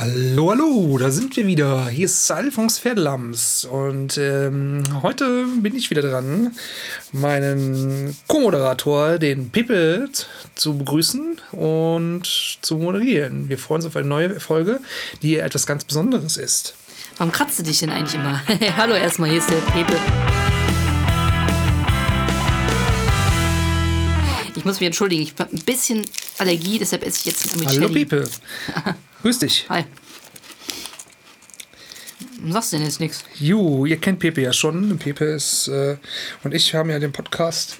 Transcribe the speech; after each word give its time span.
Hallo, 0.00 0.52
hallo, 0.52 0.96
da 0.96 1.10
sind 1.10 1.36
wir 1.36 1.44
wieder. 1.48 1.88
Hier 1.88 2.04
ist 2.04 2.30
Alphons 2.30 2.78
Pferdelams 2.78 3.64
und 3.64 4.16
ähm, 4.16 4.84
heute 5.02 5.46
bin 5.60 5.74
ich 5.74 5.90
wieder 5.90 6.02
dran, 6.02 6.54
meinen 7.10 8.16
Co-Moderator, 8.28 9.18
den 9.18 9.50
Pippe, 9.50 10.08
zu 10.54 10.78
begrüßen 10.78 11.40
und 11.50 12.58
zu 12.62 12.76
moderieren. 12.76 13.48
Wir 13.48 13.58
freuen 13.58 13.78
uns 13.78 13.86
auf 13.86 13.96
eine 13.96 14.06
neue 14.06 14.38
Folge, 14.38 14.78
die 15.22 15.38
etwas 15.38 15.66
ganz 15.66 15.82
Besonderes 15.82 16.36
ist. 16.36 16.76
Warum 17.16 17.32
kratzt 17.32 17.58
du 17.58 17.64
dich 17.64 17.80
denn 17.80 17.90
eigentlich 17.90 18.14
immer? 18.14 18.40
hallo 18.76 18.94
erstmal, 18.94 19.30
hier 19.30 19.40
ist 19.40 19.50
der 19.50 19.56
Pepe. 19.56 19.96
Ich 24.54 24.64
muss 24.64 24.78
mich 24.78 24.86
entschuldigen, 24.86 25.22
ich 25.22 25.34
habe 25.40 25.52
ein 25.52 25.64
bisschen 25.64 26.06
Allergie, 26.38 26.78
deshalb 26.78 27.04
esse 27.04 27.18
ich 27.18 27.24
jetzt 27.24 27.56
mit 27.56 27.66
Hallo 27.66 27.88
Pepe. 27.88 28.28
Grüß 29.22 29.38
dich. 29.40 29.66
Hi. 29.68 29.84
Warum 32.38 32.52
sagst 32.52 32.72
du 32.72 32.76
denn 32.76 32.86
jetzt 32.86 33.00
nichts? 33.00 33.24
Jo, 33.38 33.84
ihr 33.84 33.96
kennt 33.96 34.20
Pepe 34.20 34.42
ja 34.42 34.52
schon. 34.52 34.98
Pepe 34.98 35.24
ist 35.24 35.68
äh, 35.68 35.96
und 36.44 36.54
ich 36.54 36.74
haben 36.74 36.90
ja 36.90 36.98
den 36.98 37.12
Podcast 37.12 37.78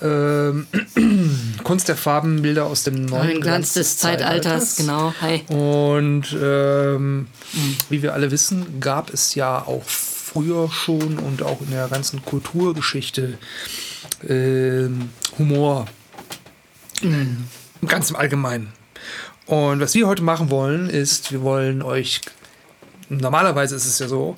ähm, 0.00 0.66
Kunst 1.64 1.88
der 1.88 1.96
Farben, 1.96 2.40
Bilder 2.40 2.66
aus 2.66 2.84
dem 2.84 3.04
neuen 3.04 3.40
Glanz 3.40 3.74
des 3.74 3.98
Zeitalters. 3.98 4.76
Genau, 4.76 5.12
hi. 5.20 5.42
Und 5.48 6.36
ähm, 6.40 7.26
wie 7.90 8.02
wir 8.02 8.14
alle 8.14 8.30
wissen, 8.30 8.80
gab 8.80 9.12
es 9.12 9.34
ja 9.34 9.58
auch 9.58 9.84
früher 9.84 10.70
schon 10.70 11.18
und 11.18 11.42
auch 11.42 11.60
in 11.60 11.70
der 11.70 11.88
ganzen 11.88 12.24
Kulturgeschichte 12.24 13.38
ähm, 14.26 15.10
Humor. 15.38 15.86
Mhm. 17.02 17.44
Ganz 17.86 18.10
im 18.10 18.16
Allgemeinen. 18.16 18.72
Und 19.48 19.80
was 19.80 19.94
wir 19.94 20.06
heute 20.06 20.22
machen 20.22 20.50
wollen, 20.50 20.90
ist, 20.90 21.32
wir 21.32 21.40
wollen 21.40 21.80
euch, 21.80 22.20
normalerweise 23.08 23.76
ist 23.76 23.86
es 23.86 23.98
ja 23.98 24.06
so, 24.06 24.36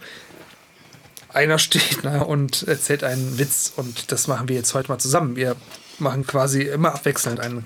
einer 1.28 1.58
steht 1.58 1.98
na, 2.04 2.22
und 2.22 2.62
erzählt 2.68 3.02
einen 3.02 3.36
Witz 3.36 3.72
und 3.74 4.12
das 4.12 4.28
machen 4.28 4.48
wir 4.48 4.54
jetzt 4.54 4.72
heute 4.72 4.88
mal 4.88 4.98
zusammen. 4.98 5.34
Wir 5.34 5.56
machen 5.98 6.24
quasi 6.26 6.62
immer 6.62 6.94
abwechselnd 6.94 7.40
einen. 7.40 7.64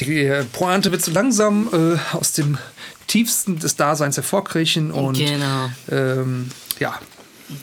Die 0.00 0.30
Pointe 0.52 0.92
wird 0.92 1.02
so 1.02 1.12
langsam 1.12 1.68
äh, 1.72 2.16
aus 2.16 2.32
dem 2.32 2.58
tiefsten 3.06 3.58
des 3.58 3.76
Daseins 3.76 4.16
hervorkriechen 4.16 4.90
und 4.90 5.16
genau. 5.16 5.70
ähm, 5.90 6.50
ja. 6.78 6.98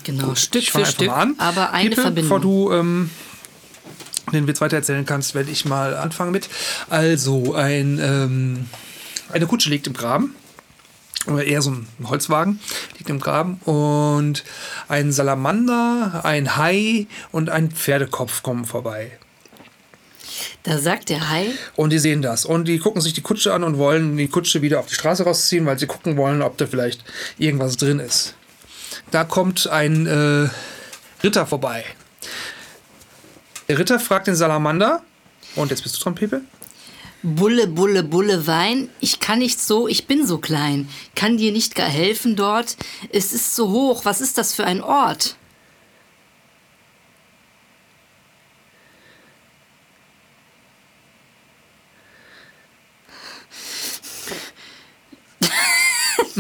Genau, 0.03 0.27
Gut, 0.29 0.39
Stück 0.39 0.63
für 0.63 0.85
Stück, 0.85 1.09
an. 1.09 1.35
aber 1.37 1.71
eine 1.71 1.89
Pepe, 1.89 2.01
Verbindung. 2.01 2.23
Bevor 2.23 2.39
du 2.39 2.71
ähm, 2.71 3.09
den 4.31 4.47
Witz 4.47 4.61
weiter 4.61 4.77
erzählen 4.77 5.05
kannst, 5.05 5.35
werde 5.35 5.51
ich 5.51 5.65
mal 5.65 5.95
anfangen 5.95 6.31
mit. 6.31 6.49
Also, 6.89 7.53
ein, 7.55 7.99
ähm, 8.01 8.65
eine 9.29 9.47
Kutsche 9.47 9.69
liegt 9.69 9.87
im 9.87 9.93
Graben. 9.93 10.35
Oder 11.27 11.43
eher 11.43 11.61
so 11.61 11.71
ein 11.71 11.87
Holzwagen 12.03 12.59
liegt 12.97 13.09
im 13.09 13.19
Graben. 13.19 13.55
Und 13.65 14.43
ein 14.87 15.11
Salamander, 15.11 16.21
ein 16.23 16.57
Hai 16.57 17.07
und 17.31 17.49
ein 17.49 17.71
Pferdekopf 17.71 18.41
kommen 18.41 18.65
vorbei. 18.65 19.11
Da 20.63 20.77
sagt 20.77 21.09
der 21.09 21.29
Hai, 21.29 21.47
Und 21.75 21.91
die 21.91 21.99
sehen 21.99 22.21
das. 22.21 22.45
Und 22.45 22.67
die 22.67 22.79
gucken 22.79 23.01
sich 23.01 23.13
die 23.13 23.21
Kutsche 23.21 23.53
an 23.53 23.63
und 23.63 23.77
wollen 23.77 24.17
die 24.17 24.27
Kutsche 24.27 24.61
wieder 24.61 24.79
auf 24.79 24.87
die 24.87 24.93
Straße 24.95 25.23
rausziehen, 25.23 25.65
weil 25.65 25.77
sie 25.77 25.87
gucken 25.87 26.17
wollen, 26.17 26.41
ob 26.41 26.57
da 26.57 26.67
vielleicht 26.67 27.03
irgendwas 27.37 27.77
drin 27.77 27.99
ist. 27.99 28.35
Da 29.11 29.23
kommt 29.23 29.67
ein 29.67 30.07
äh, 30.07 30.49
Ritter 31.23 31.45
vorbei. 31.45 31.83
Der 33.67 33.77
Ritter 33.77 33.99
fragt 33.99 34.27
den 34.27 34.35
Salamander. 34.35 35.01
Und 35.55 35.71
jetzt 35.71 35.83
bist 35.83 35.97
du 35.97 36.03
dran, 36.03 36.15
Pepe? 36.15 36.41
Bulle, 37.23 37.67
Bulle, 37.67 38.01
Bulle, 38.01 38.47
Wein. 38.47 38.89
Ich 38.99 39.19
kann 39.19 39.39
nicht 39.39 39.61
so, 39.61 39.87
ich 39.87 40.07
bin 40.07 40.25
so 40.25 40.39
klein. 40.39 40.89
Kann 41.13 41.37
dir 41.37 41.51
nicht 41.51 41.75
gar 41.75 41.87
helfen 41.87 42.35
dort. 42.35 42.77
Es 43.11 43.31
ist 43.31 43.55
so 43.55 43.69
hoch. 43.69 44.05
Was 44.05 44.21
ist 44.21 44.39
das 44.39 44.53
für 44.53 44.65
ein 44.65 44.81
Ort? 44.81 45.35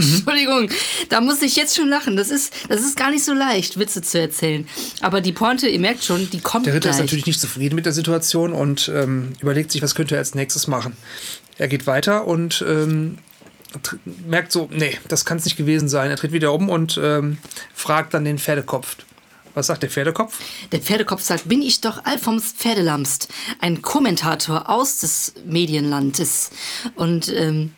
Entschuldigung, 0.15 0.69
da 1.09 1.21
muss 1.21 1.41
ich 1.41 1.55
jetzt 1.55 1.75
schon 1.75 1.87
lachen. 1.89 2.15
Das 2.15 2.29
ist, 2.29 2.53
das 2.69 2.81
ist 2.81 2.97
gar 2.97 3.11
nicht 3.11 3.23
so 3.23 3.33
leicht, 3.33 3.77
Witze 3.79 4.01
zu 4.01 4.19
erzählen. 4.19 4.67
Aber 5.01 5.21
die 5.21 5.31
Pointe, 5.31 5.67
ihr 5.67 5.79
merkt 5.79 6.03
schon, 6.03 6.29
die 6.29 6.39
kommt 6.39 6.65
Der 6.65 6.73
Ritter 6.73 6.89
gleich. 6.89 6.95
ist 6.95 7.01
natürlich 7.01 7.25
nicht 7.25 7.39
zufrieden 7.39 7.75
mit 7.75 7.85
der 7.85 7.93
Situation 7.93 8.53
und 8.53 8.89
ähm, 8.93 9.33
überlegt 9.41 9.71
sich, 9.71 9.81
was 9.81 9.95
könnte 9.95 10.15
er 10.15 10.19
als 10.19 10.35
nächstes 10.35 10.67
machen. 10.67 10.95
Er 11.57 11.67
geht 11.67 11.87
weiter 11.87 12.25
und 12.27 12.63
ähm, 12.67 13.17
merkt 14.27 14.51
so, 14.51 14.67
nee, 14.71 14.97
das 15.07 15.25
kann 15.25 15.37
es 15.37 15.45
nicht 15.45 15.57
gewesen 15.57 15.87
sein. 15.89 16.09
Er 16.09 16.17
dreht 16.17 16.31
wieder 16.33 16.53
um 16.53 16.69
und 16.69 16.99
ähm, 17.01 17.37
fragt 17.73 18.13
dann 18.13 18.25
den 18.25 18.37
Pferdekopf. 18.39 18.97
Was 19.53 19.67
sagt 19.67 19.83
der 19.83 19.89
Pferdekopf? 19.89 20.39
Der 20.71 20.79
Pferdekopf 20.79 21.21
sagt, 21.21 21.49
bin 21.49 21.61
ich 21.61 21.81
doch 21.81 22.05
Alphons 22.05 22.53
Pferdelamst, 22.57 23.27
ein 23.59 23.81
Kommentator 23.81 24.69
aus 24.69 24.99
des 24.99 25.33
Medienlandes. 25.45 26.51
Und 26.95 27.27
ähm, 27.33 27.73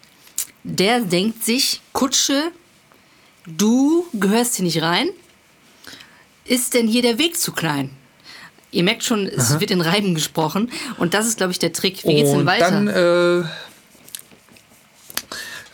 der 0.63 1.01
denkt 1.01 1.43
sich, 1.43 1.81
Kutsche, 1.91 2.51
du 3.45 4.05
gehörst 4.13 4.55
hier 4.55 4.65
nicht 4.65 4.81
rein. 4.81 5.09
Ist 6.45 6.73
denn 6.73 6.87
hier 6.87 7.01
der 7.01 7.17
Weg 7.17 7.39
zu 7.39 7.51
klein? 7.51 7.91
Ihr 8.71 8.83
merkt 8.83 9.03
schon, 9.03 9.27
es 9.27 9.59
wird 9.59 9.69
in 9.71 9.81
Reiben 9.81 10.15
gesprochen. 10.15 10.71
Und 10.97 11.13
das 11.13 11.27
ist, 11.27 11.37
glaube 11.37 11.51
ich, 11.51 11.59
der 11.59 11.73
Trick. 11.73 12.03
Wie 12.05 12.15
geht's 12.15 12.31
denn 12.31 12.39
und 12.39 12.45
weiter? 12.47 12.71
dann 12.71 12.87
äh, 12.87 13.45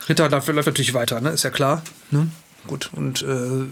Ritter 0.08 0.28
läuft, 0.28 0.48
läuft 0.48 0.66
natürlich 0.66 0.92
weiter, 0.92 1.20
ne? 1.20 1.30
Ist 1.30 1.44
ja 1.44 1.50
klar. 1.50 1.82
Ne? 2.10 2.28
Gut. 2.66 2.90
Und 2.92 3.22
äh, 3.22 3.66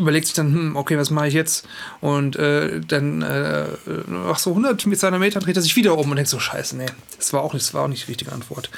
überlegt 0.00 0.26
sich 0.26 0.34
dann, 0.34 0.52
hm, 0.52 0.76
okay, 0.76 0.96
was 0.96 1.10
mache 1.10 1.28
ich 1.28 1.34
jetzt? 1.34 1.66
Und 2.00 2.36
äh, 2.36 2.80
dann 2.80 3.22
äh, 3.22 3.66
nach 4.06 4.38
so 4.38 4.50
100 4.50 4.86
mit 4.86 4.98
seiner 4.98 5.18
Meter 5.18 5.40
dreht 5.40 5.56
er 5.56 5.62
sich 5.62 5.76
wieder 5.76 5.98
um 5.98 6.08
und 6.08 6.16
denkt 6.16 6.30
so, 6.30 6.40
scheiße, 6.40 6.76
nee, 6.76 6.86
das 7.18 7.32
war 7.32 7.42
auch 7.42 7.52
nicht, 7.52 7.66
das 7.66 7.74
war 7.74 7.84
auch 7.84 7.88
nicht 7.88 8.06
die 8.06 8.12
richtige 8.12 8.32
Antwort. 8.32 8.70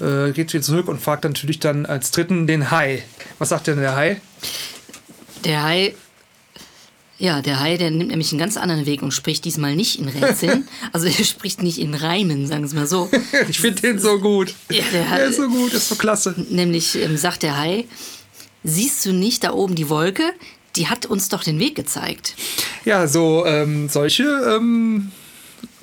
Äh, 0.00 0.32
geht 0.32 0.52
wieder 0.52 0.62
zurück 0.62 0.88
und 0.88 1.00
fragt 1.00 1.24
natürlich 1.24 1.58
dann 1.58 1.86
als 1.86 2.10
dritten 2.10 2.46
den 2.46 2.70
Hai. 2.70 3.02
Was 3.38 3.48
sagt 3.50 3.66
denn 3.66 3.78
der 3.78 3.96
Hai? 3.96 4.20
Der 5.44 5.62
Hai, 5.62 5.94
ja, 7.18 7.40
der 7.40 7.60
Hai, 7.60 7.78
der 7.78 7.90
nimmt 7.90 8.10
nämlich 8.10 8.30
einen 8.32 8.38
ganz 8.38 8.56
anderen 8.58 8.84
Weg 8.84 9.00
und 9.02 9.12
spricht 9.12 9.44
diesmal 9.46 9.74
nicht 9.74 9.98
in 9.98 10.08
Rätseln. 10.08 10.68
also 10.92 11.06
er 11.06 11.24
spricht 11.24 11.62
nicht 11.62 11.78
in 11.78 11.94
Reimen, 11.94 12.46
sagen 12.46 12.62
wir 12.62 12.66
es 12.66 12.74
mal 12.74 12.86
so. 12.86 13.08
Ich 13.48 13.58
finde 13.58 13.80
den 13.80 13.98
so 13.98 14.18
gut. 14.18 14.54
Ja, 14.70 14.84
der 14.92 15.08
Hai- 15.08 15.18
der 15.18 15.26
ist 15.28 15.36
so 15.36 15.48
gut, 15.48 15.72
ist 15.72 15.88
so 15.88 15.94
klasse. 15.94 16.34
Nämlich 16.50 16.94
ähm, 17.00 17.16
sagt 17.16 17.42
der 17.42 17.56
Hai, 17.56 17.86
siehst 18.64 19.06
du 19.06 19.12
nicht 19.12 19.44
da 19.44 19.52
oben 19.52 19.74
die 19.76 19.88
Wolke? 19.88 20.24
Die 20.76 20.88
hat 20.88 21.06
uns 21.06 21.30
doch 21.30 21.42
den 21.42 21.58
Weg 21.58 21.74
gezeigt. 21.74 22.34
Ja, 22.84 23.06
so 23.08 23.46
ähm, 23.46 23.88
solche 23.88 24.24
ähm, 24.24 25.10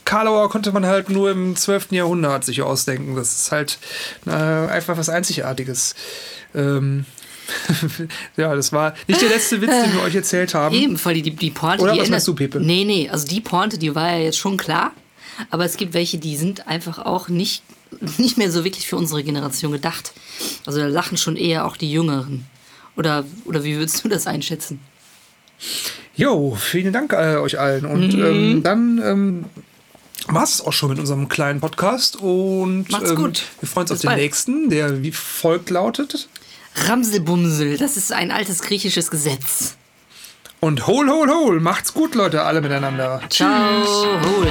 Karlauer 0.06 0.50
konnte 0.50 0.72
man 0.72 0.86
halt 0.86 1.10
nur 1.10 1.32
im 1.32 1.56
12. 1.56 1.92
Jahrhundert 1.92 2.44
sich 2.46 2.62
ausdenken. 2.62 3.16
Das 3.16 3.34
ist 3.34 3.52
halt 3.52 3.78
äh, 4.26 4.32
einfach 4.32 4.98
was 4.98 5.10
Einzigartiges. 5.10 5.96
Ähm, 6.56 7.06
ja, 8.38 8.56
das 8.56 8.72
war 8.72 8.94
nicht 9.08 9.22
der 9.22 9.30
letzte 9.30 9.62
Witz, 9.62 9.72
den 9.72 9.94
wir 9.94 10.02
euch 10.02 10.16
erzählt 10.16 10.54
haben. 10.54 10.74
Eben, 10.76 10.98
voll 10.98 11.14
die, 11.16 11.22
die 11.36 11.52
Pointe, 11.52 11.84
Oder 11.84 11.94
die 11.94 12.00
was 12.00 12.10
meinst 12.10 12.28
du, 12.28 12.36
Pepe? 12.36 12.60
Nee, 12.60 12.84
nee, 12.86 13.10
also 13.10 13.28
die 13.28 13.42
Pointe, 13.42 13.78
die 13.78 13.94
war 13.96 14.12
ja 14.12 14.20
jetzt 14.20 14.38
schon 14.38 14.58
klar. 14.58 14.92
Aber 15.50 15.66
es 15.66 15.78
gibt 15.78 15.94
welche, 15.94 16.18
die 16.20 16.38
sind 16.38 16.68
einfach 16.68 17.00
auch 17.00 17.28
nicht, 17.28 17.64
nicht 18.18 18.38
mehr 18.38 18.52
so 18.52 18.64
wirklich 18.64 18.88
für 18.88 18.96
unsere 18.98 19.24
Generation 19.24 19.72
gedacht. 19.72 20.14
Also 20.66 20.80
da 20.80 20.88
lachen 20.88 21.18
schon 21.18 21.36
eher 21.36 21.66
auch 21.66 21.76
die 21.76 21.92
Jüngeren. 21.92 22.46
Oder, 22.96 23.26
oder 23.46 23.64
wie 23.64 23.76
würdest 23.78 24.04
du 24.04 24.10
das 24.10 24.28
einschätzen? 24.28 24.80
Jo, 26.16 26.56
vielen 26.56 26.94
Dank 26.94 27.14
äh, 27.14 27.38
euch 27.38 27.60
allen. 27.60 27.86
Und 27.86 28.14
Mhm. 28.16 28.24
ähm, 28.24 28.64
dann 28.64 29.02
ähm, 29.04 29.46
war 30.28 30.44
es 30.44 30.62
auch 30.62 30.74
schon 30.74 30.90
mit 30.90 31.00
unserem 31.00 31.28
kleinen 31.30 31.60
Podcast. 31.60 32.16
Und 32.18 32.92
Macht's 32.92 33.10
ähm, 33.12 33.16
gut. 33.16 33.44
wir 33.60 33.68
freuen 33.70 33.84
uns 33.84 33.90
Bis 33.92 33.98
auf 33.98 34.02
den 34.02 34.08
bald. 34.08 34.20
nächsten, 34.22 34.70
der 34.70 35.04
wie 35.04 35.12
folgt 35.12 35.70
lautet. 35.70 36.28
Ramselbumsel, 36.88 37.78
das 37.78 37.98
ist 37.98 38.12
ein 38.12 38.32
altes 38.32 38.62
griechisches 38.62 39.12
Gesetz. 39.12 39.76
Und 40.60 40.88
hol, 40.88 41.10
hol, 41.10 41.30
hol. 41.30 41.60
Macht's 41.60 41.94
gut, 41.94 42.16
Leute, 42.16 42.44
alle 42.44 42.62
miteinander. 42.62 43.22
Ciao, 43.30 43.84
hol. 44.38 44.43